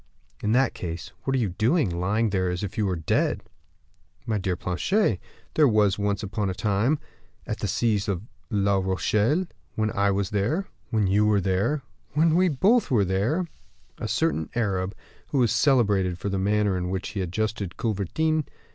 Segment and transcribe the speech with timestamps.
[0.41, 3.43] "In that case, what are you doing, lying there, as if you were dead?"
[4.25, 5.19] "My dear Planchet,
[5.53, 6.97] there was, once upon a time,
[7.45, 9.45] at the siege of La Rochelle,
[9.75, 11.83] when I was there, when you were there,
[12.13, 13.45] when we both were there,
[13.99, 14.95] a certain Arab,
[15.27, 18.43] who was celebrated for the manner in which he adjusted culverins.